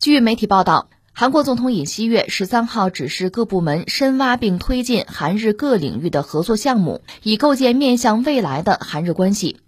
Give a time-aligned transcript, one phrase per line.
[0.00, 9.58] 据媒体报道，韩国总统尹锡悦十三号指示各部门深挖并推进韩日各领域的合作项目，以构建面向未来的韩日关系。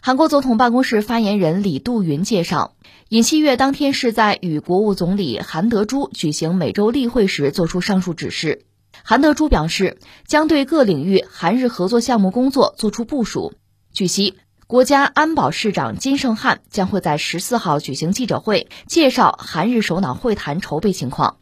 [0.00, 2.74] 韩国总统办公室发言人李杜云介绍，
[3.10, 8.64] 尹锡悦当天是在与国务总理韩德洙举行每周例会时作出上述指示。
[9.04, 13.54] 韩德洙表示，将对各领域韩日合作项目工作作出部署。
[13.92, 14.34] 据悉，
[14.68, 21.36] 国家安保市长金圣汉将会在十四号举行记者会，介绍韩日首脑会谈筹备情况。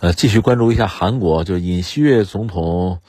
[0.00, 3.00] 呃，继续关注一下韩国，就尹锡悦总统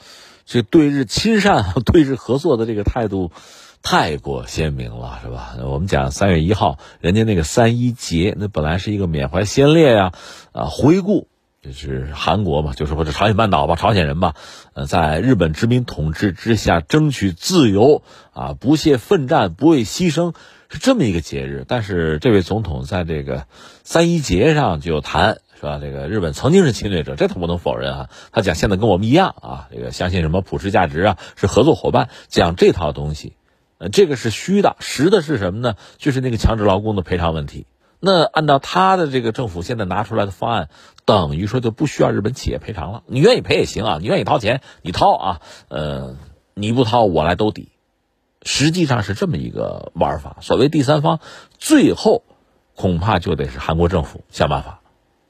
[0.44, 3.32] 这对日亲善、对日合作的这个态度。
[3.80, 5.56] 太过鲜明了，是吧？
[5.64, 10.12] 我们讲三月一号，人家那个三一节，那本来是一个缅怀先烈呀，
[10.52, 11.26] 啊，回顾，
[11.62, 14.34] 就是韩国嘛，就是或者朝鲜半岛吧，朝鲜人吧，
[14.74, 18.02] 呃，在日本殖民统治之下争取自由
[18.32, 20.34] 啊，不懈奋战，不畏牺牲，
[20.68, 21.64] 是这么一个节日。
[21.68, 23.46] 但是这位总统在这个
[23.84, 25.78] 三一节上就谈，是吧？
[25.80, 28.10] 这个日本曾经是侵略者，这他不能否认啊。
[28.32, 33.34] 他讲现在跟我们一样啊，这个相信什么普世价值啊，是合作伙伴，讲这套东西。
[33.92, 35.76] 这个是虚的，实的是什么呢？
[35.96, 37.66] 就是那个强制劳工的赔偿问题。
[38.04, 40.68] 那按照他的这个政府现在拿出来的方案，
[41.04, 43.04] 等于说就不需要日本企业赔偿了。
[43.06, 46.16] 你愿意赔也行啊，你愿意掏钱你掏啊，呃，
[46.54, 47.68] 你不掏我来兜底。
[48.42, 50.38] 实际上是这么一个玩法。
[50.40, 51.20] 所谓第三方，
[51.58, 52.24] 最后
[52.74, 54.80] 恐怕就得是韩国政府想办法。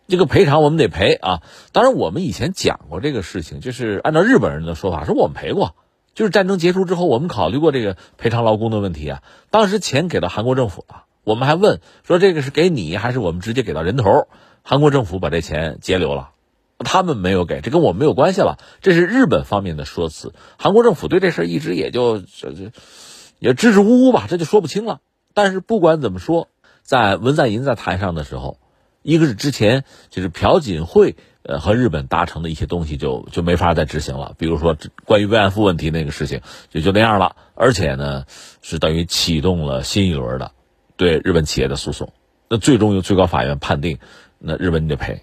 [0.08, 1.42] 这个赔偿我们得赔啊。
[1.72, 5.74] 当然，我们以前讲过这个事情，就是按照日本人的说法，说我们赔过。
[6.14, 9.22] 就是战争结束之后，我们考虑过这个赔偿劳工的问题啊。
[9.50, 14.28] 当时钱给到韩国政府了，我们还问说这个是给你还是我们直接给到人头？
[14.62, 16.30] 韩国政府把这钱截留了，
[16.78, 18.58] 他们没有给，这跟我们没有关系了。
[18.80, 20.32] 这是日本方面的说辞。
[20.58, 22.72] 韩国政府对这事一直也就这这
[23.38, 25.00] 也支支吾吾吧，这就说不清了。
[25.34, 26.48] 但是不管怎么说，
[26.82, 28.58] 在文在寅在台上的时候，
[29.02, 31.16] 一个是之前就是朴槿惠。
[31.44, 36.40] 呃，和日本达成的一些东西就就没法再执行了，比如说关于慰安妇问题那个事情，
[36.70, 37.34] 就就那样了。
[37.56, 38.26] 而且呢，
[38.60, 40.52] 是等于启动了新一轮的
[41.02, 42.12] 对日本企业的诉讼。
[42.48, 43.98] 那最终由最高法院判定，
[44.38, 45.22] 那日本你得赔。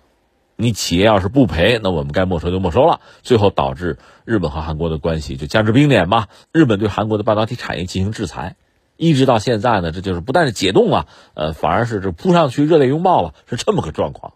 [0.62, 3.00] 你企业要是不赔，那我们该没收就没收了。
[3.22, 6.28] 最后导致日本和韩国的关系就僵持冰点嘛。
[6.52, 8.58] 日本对韩国的半导体产业进行制裁，
[8.98, 14.34] 一直到现在呢，这就是不但是解冻了，呃，反而是这扑上去热烈拥抱了，是这么个状况。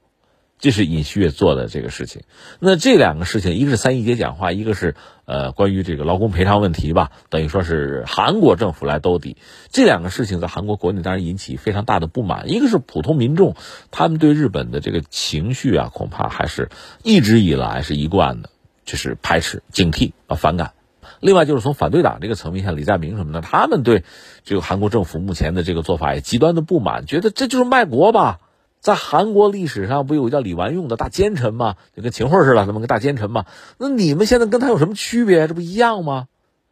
[0.64, 2.22] 这是尹锡悦做的这个事情，
[2.62, 9.36] 那这两个事情，一个是三一节讲话，一个是呃关于这个劳工赔偿问题吧，等于说是韩国政府来兜底。
[9.72, 13.58] 这两个事情在韩国国内当然引起非常大的不满，一个是普通民众，
[13.92, 16.70] 他们对日本的这个情绪啊，恐怕还是
[17.04, 18.50] 一直以来是一贯的，
[18.86, 20.72] 就是排斥、警惕啊、反感。
[21.20, 24.06] 另外就是从反对党这个层面，像李在明什么的，他们对
[24.46, 28.40] 这个韩国政府目前的这个做法也极端的不满，觉得这就是卖国吧。
[28.84, 31.78] 在韩国历史上不有个叫李完用的大奸臣吗？
[31.96, 33.46] 就跟秦桧似的，那么个大奸臣吗？
[33.78, 35.48] 那你们现在跟他有什么区别？
[35.48, 36.28] 这不一样吗？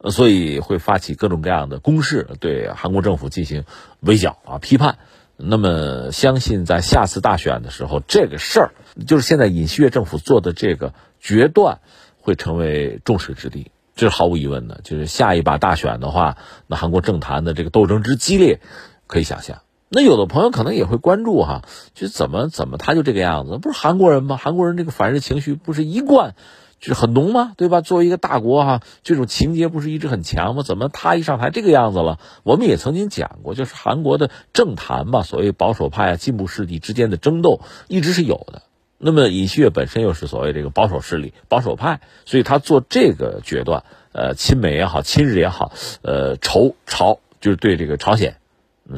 [0.10, 3.64] 所以会发起各种各样的攻势，对韩国政府进行
[4.02, 4.98] 围剿啊、批判。
[5.38, 8.72] 那么相信在下次大选的时候，这个事儿
[9.08, 11.80] 就是现在尹锡悦政府做的这个决断，
[12.20, 14.82] 会成为众矢之的，这是毫无疑问的。
[14.84, 16.36] 就是下一把大选的话，
[16.68, 18.60] 那韩国政坛的这个斗争之激烈，
[19.08, 19.62] 可以想象。
[19.94, 21.64] 那有的朋友可能也会关注哈，
[21.94, 24.38] 就怎么怎么他就这个样子，不是韩国人吗？
[24.38, 26.34] 韩国人这个反日情绪不是一贯
[26.80, 27.52] 就是很浓吗？
[27.58, 27.82] 对吧？
[27.82, 30.64] 作为一个大国哈，这种情节不是一直很强吗？
[30.64, 32.20] 怎么他一上台这个样子了？
[32.44, 38.64] 我们也曾经讲过，就是韩国的政坛吧，所谓保守派啊、进步势力之间的争斗一直是有的。
[38.98, 48.38] 那么尹锡悦本身又是所谓这个保守势力、保守派，所以他做这个决断，呃，亲美也好，亲日也好，呃，仇朝就是对这个朝鲜。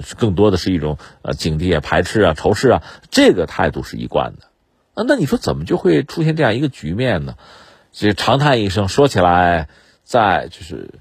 [0.01, 4.47] 是更多的是一种呃警惕啊、排斥啊、仇视啊，这个态度是一贯的。
[4.95, 7.35] 啊，那你说怎么就会出现这样一个局面呢？
[7.91, 9.67] 这长叹一声，说起来，
[10.03, 10.95] 在就是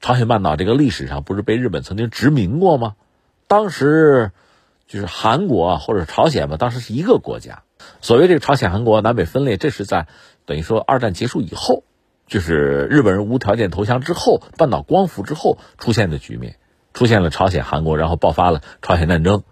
[0.00, 2.94] 朝鲜半岛这个历史上，不是被日本曾经殖民过吗？
[3.46, 4.32] 当时
[4.86, 7.62] 就是韩国啊，或者朝鲜吧，当时是一个国家。
[8.00, 10.06] 所谓这个朝鲜、韩国南北分裂，这是在
[10.46, 11.84] 等于说二战结束以后，
[12.26, 16.56] 就是日本人无条件投降之后，半岛光复之后出现的局面。
[16.92, 19.42] 出现了朝鲜、韩国，然后爆发了朝鲜战争，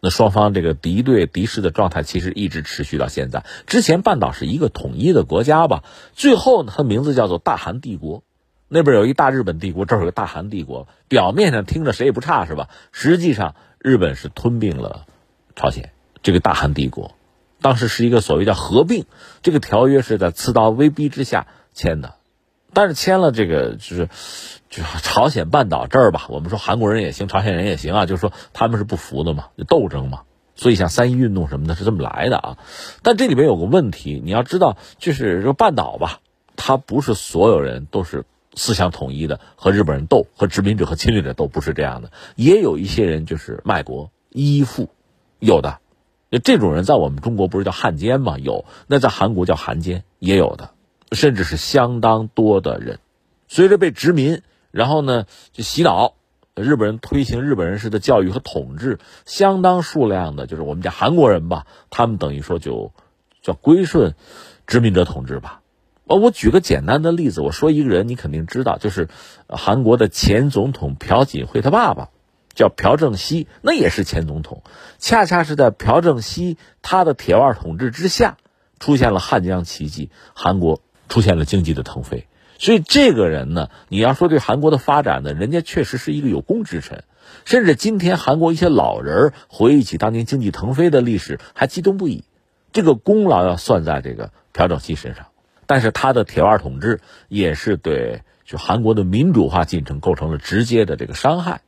[0.00, 3.44] 那双方这个敌对敌视的状态其实一直持续到现在。
[3.66, 8.22] 之前半岛是一个统一的国家吧，最后呢，它名字叫做大韩帝国，
[8.68, 10.88] 那边有一大日本帝国，这儿有个大韩帝国。
[11.08, 12.68] 表面上听着谁也不差是吧？
[12.92, 15.06] 实际上日本是吞并了
[15.56, 15.92] 朝鲜
[16.22, 17.14] 这个大韩帝国，
[17.62, 19.06] 当时是一个所谓叫合并，
[19.42, 22.16] 这个条约是在刺刀威逼之下签的，
[22.78, 24.08] 但是签了这个就是。
[24.70, 30.24] 就朝鲜半岛这儿吧，我们说韩国人也行，朝鲜人也行啊，就是说他们是不服的嘛，斗争嘛，
[30.56, 32.58] 所以像三一运动什么的是这么来的啊。
[33.02, 36.20] 但这里面有个问题，你要知道，就是说半岛吧，
[36.54, 42.10] 它不是所有人都是思想统一的，和日本人斗，和殖民者和侵略者斗，不是这样的。
[42.36, 44.90] 也有一些人就是卖国依附，
[45.38, 45.78] 有的。
[46.44, 48.36] 这种人在我们中国不是叫汉奸吗？
[48.38, 50.72] 有，那在韩国叫韩奸，也有的，
[51.12, 52.98] 甚至是相当多的人。
[53.48, 56.14] 随着被殖民，然后呢就洗脑，
[56.54, 62.92] 日本人推行日本人式的教育和统治，相当数量的，就是我们讲韩国人吧，他们等于说就
[63.42, 64.14] 叫归顺
[64.66, 65.62] 殖民者统治吧。
[66.04, 69.08] 哦，我举个简单的例子，我说一个人，你肯定知道，就是
[69.48, 72.08] 韩国的前总统朴槿惠他爸爸。
[72.54, 74.64] 叫朴正熙，那也是前总统，
[74.98, 78.36] 恰恰是在朴正熙他的铁腕统治之下，
[78.80, 82.26] 出现了汉江奇迹，韩国出现了经济的腾飞。
[82.58, 87.04] 所以这个人呢，你要说对韩国的发展呢，人家确实是一个有功之臣，
[87.44, 92.24] 甚至今天韩国一些老人回忆起当年经济腾飞的历史，还激动不已。
[92.72, 95.26] 这个功劳要算在这个朴正熙身上，
[95.66, 101.62] 但是他的铁腕统治也是对就韩国的民主化进程构成了直接的这个伤害。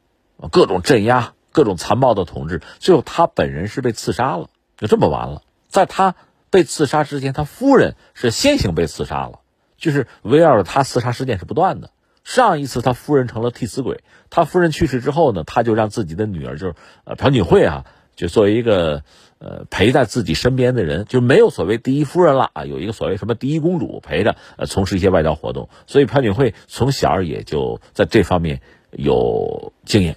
[0.50, 5.42] 各种镇压，各种残暴的统治，最后他本人是被刺杀了，就这么完了。
[5.68, 6.16] 在他
[6.50, 9.40] 被刺杀之前，他夫人是先行被刺杀了，
[9.76, 11.90] 就是围绕着他刺杀事件是不断的。
[12.24, 16.74] 上一次他夫人成了替死鬼，他夫人去世之后呢，他就让自己的女儿，就是
[17.04, 17.84] 呃朴槿惠啊，
[18.16, 19.02] 就作为一个
[19.38, 25.68] 呃陪在自己身边的人，就没有所谓第一夫人了啊，有一个所谓什么第一公主陪着，呃从事一些外交活动。
[25.86, 28.60] 所以朴槿惠从小也就在这方面
[28.90, 30.16] 有经验。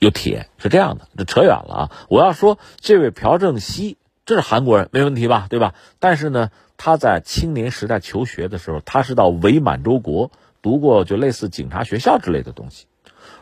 [0.00, 1.90] 有体验是这样的，这扯远了啊！
[2.10, 5.46] 我要说，这位朴正熙，这是韩国人，没问题吧？
[5.50, 5.74] 对吧？
[5.98, 10.30] 但是呢，他在青年时代求学的时候，他是到伪满洲国
[10.62, 12.86] 读过就类似警察学校之类的东西，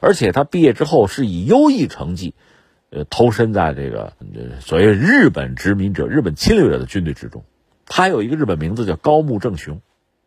[0.00, 2.34] 而且他毕业之后是以优异成绩，
[2.90, 4.12] 呃，投身在这个
[4.60, 7.44] 所谓日本殖民者、日本侵略者的军队之中。
[7.86, 9.80] 他有一个日本名字叫高木正雄，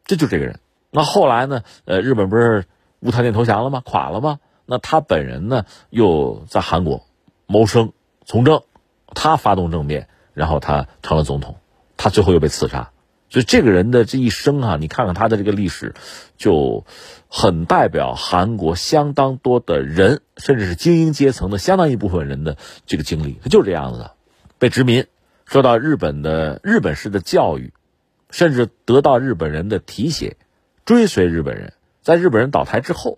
[0.05, 0.59] 这就这个人。
[0.91, 1.63] 那后来呢？
[1.83, 2.65] 呃，日本不是
[2.99, 3.81] 无条件投降了吗？
[3.83, 4.39] 垮了吗？
[4.65, 7.05] 那他本人呢，又在韩国
[7.45, 7.91] 谋生
[8.25, 8.63] 从政，
[9.13, 11.55] 他发动政变，然后他成了总统，
[11.97, 12.91] 他最后又被刺杀。
[13.27, 15.95] 所以这个人的这一生啊，你看看他的这个历史，
[16.37, 16.85] 就
[17.27, 23.39] 很代表韩国相当多的人，甚至是精英阶层的相当一部分人的这个经历。
[23.41, 24.11] 他就是这样子的，
[24.59, 25.07] 被殖民，
[25.45, 27.73] 受到日本的日本式的教育，
[28.29, 30.37] 甚至得到日本人的提携，
[30.85, 31.73] 追随日本人，
[32.03, 33.17] 在日本人倒台之后。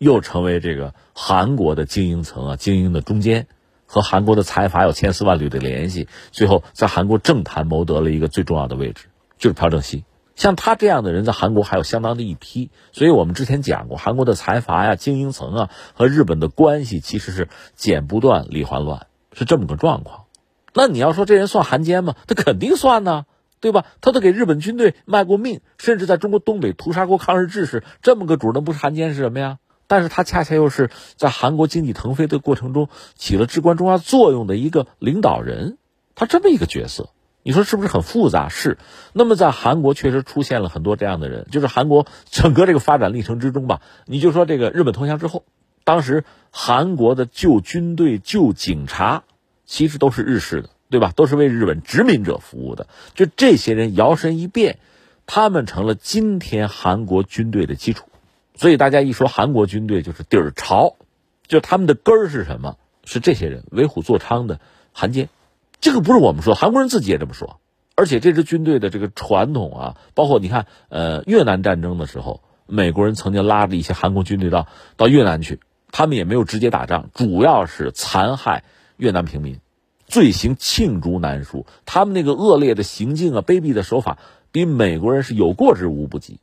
[0.00, 3.48] 又成为这个韩国的精英层啊，精英的中间，
[3.88, 6.06] 和韩国的财阀有千丝万缕的联系。
[6.30, 9.06] 最后在韩国政坛谋得了一个最重要的位置，
[9.38, 10.04] 就是朴正熙。
[10.36, 12.70] 像他这样的人，在韩国还有相当的一批。
[12.92, 20.26] 所以我们之前讲过，韩国的财阀呀、精英层啊，和日本的关系其实是剪不断、理还乱，是这么个状况。
[20.74, 22.14] 那你要说这人算汉奸吗？
[22.28, 23.24] 他肯定算呢，
[23.58, 23.86] 对吧？
[24.00, 29.58] 他都给日本军队卖过命，甚至在中国东北屠杀过抗日志士，这么个主，那不是汉奸是什么呀？
[29.88, 35.78] 但是他恰恰又是在韩国经济腾飞的过程中起了至关重要作用的一个领导人，
[36.14, 37.10] 他这么一个角色，
[37.42, 38.48] 你说是不是很复杂？
[38.48, 38.78] 是。
[39.14, 45.44] 那么在韩国确实出现了很多这样的人，就是韩国整个这个发展历程之中吧，你就说这个日本投降之后，
[45.84, 49.24] 当时韩国的旧军队、旧警察
[49.64, 51.12] 其实都是日式的，对吧？
[51.16, 52.88] 都是为日本殖民者服务的。
[53.14, 54.78] 就这些人摇身一变，
[55.24, 58.04] 他们成了今天韩国军队的基础。
[58.58, 60.96] 所以大家一说韩国军队就是底儿朝，
[61.46, 62.76] 就他们的根儿是什么？
[63.04, 64.60] 是这些人为虎作伥的
[64.92, 65.30] 汉奸，
[65.80, 67.58] 这个不是我们说，韩国人自己也这么说。
[67.94, 75.60] 而且这支军队的这个传统啊，包括你看，呃，越南战争的时候，美国人曾经拉着一些韩国军队到到越南去，
[75.90, 78.64] 他们也没有直接打仗，主要是残害
[78.98, 79.58] 越南平民，
[80.06, 81.64] 罪行罄竹难书。
[81.86, 84.18] 他们那个恶劣的行径啊，卑鄙的手法，
[84.52, 86.40] 比美国人是有过之无不及。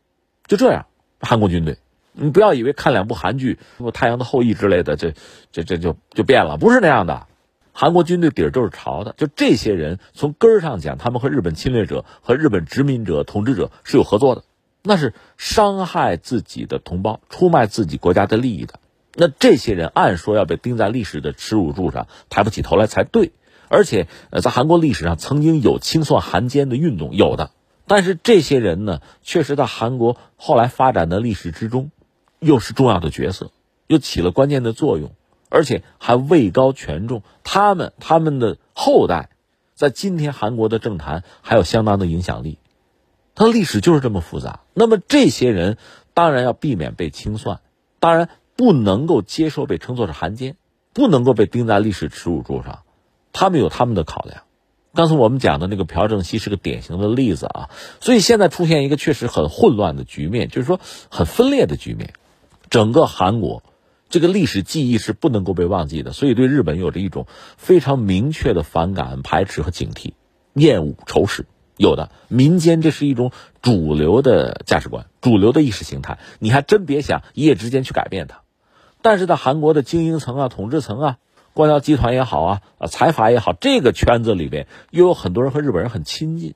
[0.47, 0.87] 就这样，
[1.19, 1.77] 韩国军队。
[2.17, 5.13] 你不要以为看两部韩剧，什么《太阳的后裔》之类的，这、
[5.51, 7.27] 这、这就就变了，不是那样的。
[7.73, 14.43] 韩国军队底儿都是朝的，就这些人从根儿上讲，他们和日本侵略者、和日本殖民者、统治者是有合作的，
[14.81, 18.79] 那是伤害自己的同胞、出卖自己国家的利益的。
[19.13, 23.33] 那这些人按说要被钉在历史的耻辱柱上，抬不起头来才对。
[23.67, 27.51] 而且，呃，在韩国历史上曾经有清算韩奸的运动，有的。
[27.87, 31.91] 但是这些人呢，确实在韩国后来发展的历史之中。
[32.39, 33.51] 又是重要的角色，
[33.87, 35.11] 又起了关键的作用，
[35.49, 37.23] 而且还位高权重。
[37.43, 39.29] 他们他们的后代，
[39.73, 42.57] 在今天韩国的政坛还有相当的影响力。
[43.35, 44.61] 他的历史就是这么复杂。
[44.73, 45.77] 那么这些人
[46.13, 47.59] 当然要避免被清算，
[47.99, 50.55] 当然不能够接受被称作是汉奸，
[50.93, 52.79] 不能够被钉在历史耻辱柱上。
[53.33, 54.43] 他们有他们的考量。
[54.93, 62.13] 刚才我们讲的那个朴正熙是个典型的例子啊，所以现在出现一个确实很混乱的局面，就是说很分裂的局面。
[62.69, 63.63] 整个韩国
[64.09, 70.13] 这个历史记忆是不能够被忘记的，所以对日本有着一种非常明确的反感、排斥和警惕、
[70.53, 71.45] 厌恶、仇视。
[71.77, 73.31] 有的民间这是一种
[73.61, 78.41] 主流的价值观、主流的意识形态，你还真别想一夜之间去改变它。
[79.01, 81.17] 但是在韩国的精英层啊、统治层啊。
[81.53, 86.53] 官僚集团也好啊，啊财阀也好，这个圈子里面又有很多人和日本人很亲近，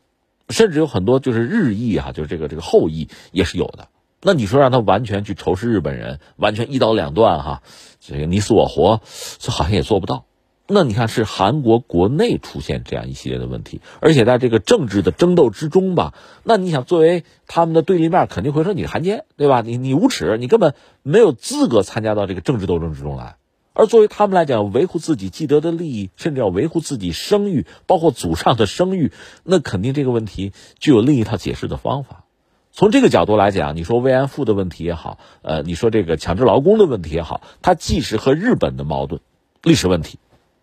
[0.50, 3.88] 甚至有很多就是日裔哈，就是这个这个后裔也是有的。
[4.22, 7.64] 那你说让他完全去仇视日本人，完全一刀两断哈，
[8.00, 9.02] 这个你死我活，
[9.38, 10.26] 这好像也做不到。
[10.68, 19.62] 那你看是韩国国内出现这样一系列的问题，而且在这个政治的争斗之中吧，那你想作为他们的对立面，肯定会说你是汉奸对吧？
[19.62, 23.38] 你你无耻，你根本没有资格参加到这个政治斗争之中来。
[23.74, 29.12] 而作为他们来讲，维护自己既得的利益，甚至要维护自己声誉，包括祖上的声誉，
[29.44, 32.26] 那肯定这个问题就有另一套解释的方法。
[32.72, 39.22] 从这个角度来讲，你说慰安妇的问题也好，呃，你说这个强制劳工的问题也好，它既是和日本的矛盾、
[39.64, 40.20] 历史问题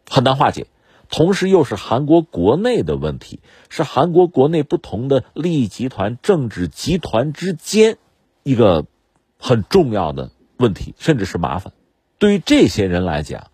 [0.09, 0.69] 很难化解，
[1.11, 7.99] 同时又是韩国国内的问题，是韩国国内不同的利益集团、政治集团之间
[8.45, 8.87] 一个
[9.39, 11.73] 很重要的问题，甚至是麻烦。
[12.19, 13.51] 对于这些人来讲，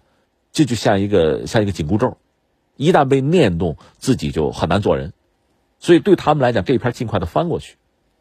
[0.52, 2.18] 这就像一个像一个紧箍咒，
[2.76, 5.12] 一旦被念动，自己就很难做人。
[5.80, 7.76] 所以对他们来讲，这一篇尽快的翻过去，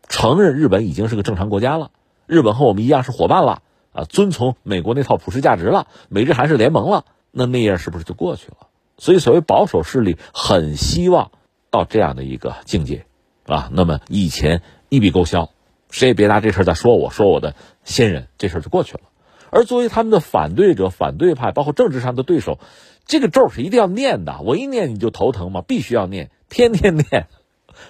[0.08, 1.91] 承认日本已经是个正常国家了，
[2.27, 3.62] 日本和我们一样是伙伴了
[3.93, 8.67] 啊，遵从美国那套普世价值了，美日韩是联盟了，那那样是不是就过去了？
[8.98, 11.31] 所以所谓保守势力很希望
[11.70, 13.05] 到这样的一个境界
[13.46, 15.50] 啊，那么以前一笔勾销，
[15.89, 19.01] 谁也别拿这事儿再说我说我的先人，这事儿就过去了。
[19.50, 22.60] 而作为他们的反对者、反对派，包括政治上的对手，
[23.05, 24.39] 这个咒是一定要念的。
[24.43, 27.27] 我一念你就头疼嘛，必须要念，天天念。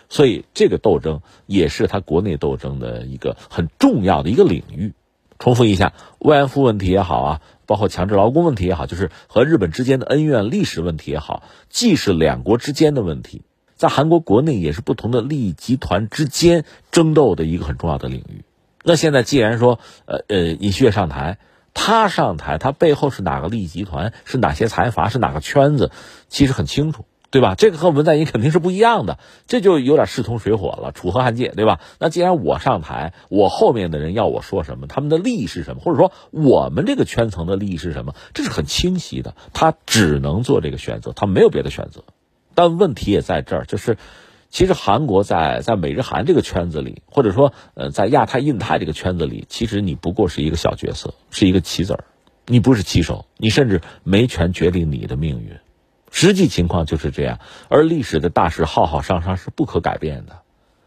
[0.09, 4.93] 所以这个斗争也是他国内斗争的一个很重要的一个领域。
[5.39, 13.41] 重复一下，慰安妇问题也好啊，包括强制劳工问题也好，就是和日本之间的恩怨、历史问题也好，既是两国之间的问题，
[13.75, 18.43] 在韩国国内也是不同的利益集团之间争斗的一个很重要的领域。
[18.83, 21.37] 那现在既然说，呃呃，尹锡悦上台。
[21.73, 24.11] 他上台，他背后是哪个利益集团？
[24.25, 25.07] 是哪些财阀？
[25.07, 25.89] 是哪个圈子？
[26.27, 27.55] 其实很清楚，对吧？
[27.55, 31.79] 这个和文在寅肯定是不一样的，这就有点势同水火了，楚河汉界，对吧？
[31.97, 39.35] 那既然我上台，我后面的人要我说什么，他们的利益是什么，或者说我们这个圈层的利益是什么，这是很清晰的。
[39.53, 42.03] 他只能做这个选择，他没有别的选择。
[42.53, 43.97] 但问题也在这儿，就是。
[44.53, 52.03] 其实韩国在在美日韩这个圈子里，或者说呃在亚太印太这个圈子里，其实你不过是一个小角色，是一个棋子儿，
[52.47, 55.51] 你不是棋手，你甚至没权决定你的命运。
[56.11, 57.39] 实际情况就是这样，
[57.69, 60.41] 而历史的大势浩浩汤汤是不可改变的。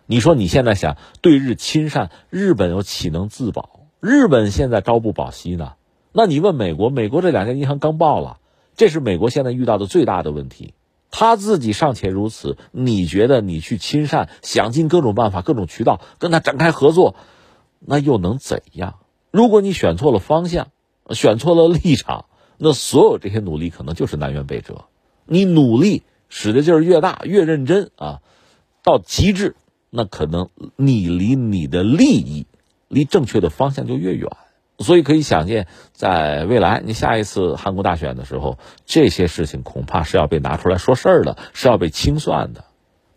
[0.07, 3.89] 你说你现在想对日亲善，日本又岂能自保？
[4.01, 5.73] 日本现在朝不保夕呢？
[6.13, 8.39] 那你问美国，美国这两家银行刚爆了，
[8.77, 10.75] 这是美国现在遇到的最大的问题。
[11.11, 17.17] 他自己尚且如此，你觉得你去亲善，想尽各种办法、各种渠道跟他展开合作，
[17.81, 18.97] 那又能怎样？
[19.31, 20.69] 如果你选错了方向，
[21.11, 22.27] 选错了立场，
[22.59, 24.85] 那所有这些努力可能就是南辕北辙。
[25.27, 28.21] 你努力使的劲儿越大，越认真啊，
[28.83, 29.57] 到极致，
[29.91, 32.47] 那可能你离你的利益，
[32.89, 34.31] 离正确的方向就越远。
[34.81, 42.65] 所以可以想见，在未来你下一次韩国大选的时候，这些事情恐怕是要被拿出来说事儿的，是要被清算的。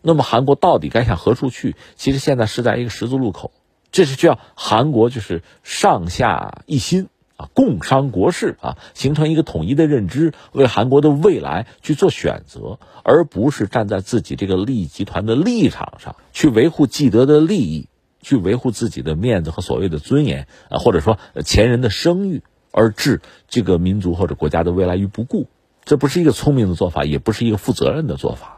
[0.00, 1.74] 那么韩国到底该向何处去？
[1.96, 3.50] 其实现在是在一个十字路口，
[3.90, 7.08] 这是需要韩国就是上下一心
[7.38, 17.88] 啊，共商国事啊，形成一个统一的认知，为韩国的未来去做选择，而不是站在自己这个利益集团的立场上去维护既得的利益。
[18.20, 22.42] 去维护自己的面子和所谓的尊严啊，或者说前人的声誉，
[22.72, 25.46] 而置这个民族或者国家的未来于不顾，
[25.84, 28.57] 这不是一个聪明的做法，也不是一个负责任的做法。